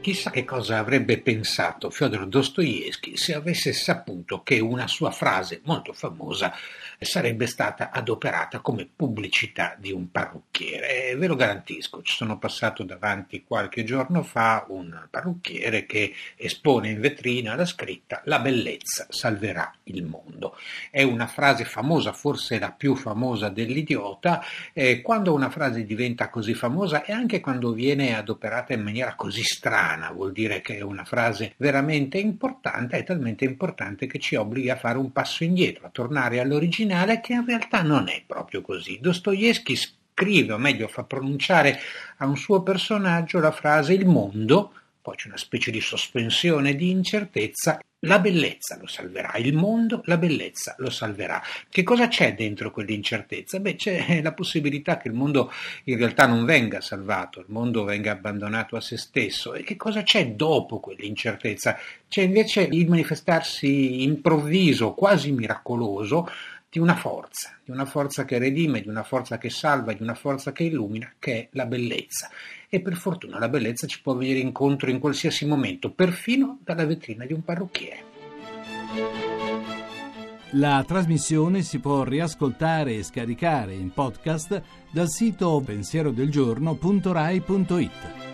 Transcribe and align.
Chissà 0.00 0.30
che 0.30 0.46
cosa 0.46 0.78
avrebbe 0.78 1.20
pensato 1.20 1.90
Fyodor 1.90 2.26
Dostoevsky 2.26 3.18
se 3.18 3.34
avesse 3.34 3.74
saputo 3.74 4.42
che 4.42 4.58
una 4.58 4.88
sua 4.88 5.10
frase 5.10 5.60
molto 5.64 5.92
famosa 5.92 6.54
sarebbe 6.98 7.46
stata 7.46 7.90
adoperata 7.90 8.60
come 8.60 8.88
pubblicità 8.94 9.74
di 9.78 9.92
un 9.92 10.10
parrucchiere. 10.10 11.10
E 11.10 11.16
ve 11.16 11.26
lo 11.26 11.36
garantisco, 11.36 12.02
ci 12.02 12.14
sono 12.14 12.38
passato 12.38 12.82
davanti 12.82 13.44
qualche 13.44 13.84
giorno 13.84 14.22
fa 14.22 14.64
un 14.68 15.06
parrucchiere 15.10 15.84
che 15.84 16.14
espone 16.36 16.90
in 16.90 17.00
vetrina 17.00 17.54
la 17.54 17.66
scritta 17.66 18.22
La 18.24 18.38
bellezza 18.38 19.06
salverà 19.08 19.70
il 19.84 20.04
mondo. 20.04 20.56
È 20.90 21.02
una 21.02 21.26
frase 21.26 21.64
famosa, 21.64 22.12
forse 22.12 22.58
la 22.58 22.70
più 22.70 22.94
famosa 22.94 23.48
dell'idiota. 23.48 24.42
Eh, 24.72 25.02
quando 25.02 25.32
una 25.34 25.50
frase 25.50 25.84
diventa 25.84 26.28
così 26.28 26.54
famosa 26.54 27.04
e 27.04 27.12
anche 27.12 27.40
quando 27.40 27.72
viene 27.72 28.16
adoperata 28.16 28.72
in 28.72 28.82
maniera 28.82 29.14
così 29.14 29.42
strana, 29.42 29.88
strana, 29.90 30.12
vuol 30.12 30.32
dire 30.32 30.60
che 30.60 30.76
è 30.76 30.80
una 30.82 31.04
frase 31.04 31.54
veramente 31.56 32.18
importante, 32.18 32.98
è 32.98 33.04
talmente 33.04 33.44
importante 33.44 34.06
che 34.06 34.18
ci 34.18 34.36
obbliga 34.36 34.74
a 34.74 34.76
fare 34.76 34.98
un 34.98 35.12
passo 35.12 35.44
indietro, 35.44 35.86
a 35.86 35.90
tornare 35.90 36.40
all'originale 36.40 37.20
che 37.20 37.32
in 37.32 37.44
realtà 37.44 37.82
non 37.82 38.08
è 38.08 38.22
proprio 38.26 38.62
così. 38.62 38.98
Dostoevsky 39.00 39.74
scrive, 39.76 40.52
o 40.52 40.58
meglio 40.58 40.86
fa 40.86 41.04
pronunciare 41.04 41.78
a 42.18 42.26
un 42.26 42.36
suo 42.36 42.62
personaggio 42.62 43.40
la 43.40 43.52
frase 43.52 43.94
il 43.94 44.06
mondo, 44.06 44.72
poi 45.02 45.16
c'è 45.16 45.28
una 45.28 45.36
specie 45.36 45.70
di 45.70 45.80
sospensione 45.80 46.74
di 46.74 46.90
incertezza 46.90 47.80
la 48.04 48.18
bellezza 48.18 48.78
lo 48.78 48.86
salverà, 48.86 49.34
il 49.36 49.52
mondo, 49.52 50.00
la 50.04 50.16
bellezza 50.16 50.74
lo 50.78 50.88
salverà. 50.88 51.42
Che 51.68 51.82
cosa 51.82 52.08
c'è 52.08 52.34
dentro 52.34 52.70
quell'incertezza? 52.70 53.60
Beh, 53.60 53.76
c'è 53.76 54.20
la 54.22 54.32
possibilità 54.32 54.96
che 54.96 55.08
il 55.08 55.14
mondo 55.14 55.52
in 55.84 55.98
realtà 55.98 56.26
non 56.26 56.44
venga 56.44 56.80
salvato, 56.80 57.40
il 57.40 57.46
mondo 57.48 57.84
venga 57.84 58.12
abbandonato 58.12 58.76
a 58.76 58.80
se 58.80 58.96
stesso. 58.96 59.52
E 59.52 59.62
che 59.64 59.76
cosa 59.76 60.02
c'è 60.02 60.28
dopo 60.28 60.80
quell'incertezza? 60.80 61.78
C'è 62.08 62.22
invece 62.22 62.62
il 62.62 62.88
manifestarsi 62.88 64.02
improvviso, 64.02 64.94
quasi 64.94 65.32
miracoloso, 65.32 66.26
di 66.70 66.78
una 66.78 66.94
forza, 66.94 67.58
di 67.64 67.72
una 67.72 67.84
forza 67.84 68.24
che 68.24 68.38
redime, 68.38 68.80
di 68.80 68.88
una 68.88 69.02
forza 69.02 69.38
che 69.38 69.50
salva, 69.50 69.92
di 69.92 70.02
una 70.02 70.14
forza 70.14 70.52
che 70.52 70.62
illumina, 70.62 71.12
che 71.18 71.32
è 71.32 71.48
la 71.52 71.66
bellezza. 71.66 72.30
E 72.68 72.80
per 72.80 72.94
fortuna 72.94 73.40
la 73.40 73.48
bellezza 73.48 73.88
ci 73.88 74.00
può 74.00 74.14
venire 74.14 74.38
incontro 74.38 74.88
in 74.88 75.00
qualsiasi 75.00 75.46
momento, 75.46 75.90
perfino 75.90 76.60
dalla 76.62 76.86
vetrina 76.86 77.24
di 77.24 77.32
un 77.32 77.42
parrucchiere. 77.42 78.04
La 80.54 80.82
trasmissione 80.86 81.62
si 81.62 81.80
può 81.80 82.04
riascoltare 82.04 82.94
e 82.94 83.02
scaricare 83.02 83.74
in 83.74 83.92
podcast 83.92 84.62
dal 84.90 85.08
sito 85.08 85.60
pensierodelgiorno.rai.it. 85.64 88.29